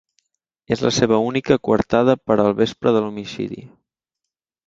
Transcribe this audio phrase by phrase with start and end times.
[0.75, 3.61] És la seva única coartada per al vespre de l'homicidi.